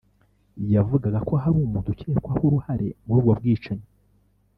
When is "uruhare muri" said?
2.47-3.17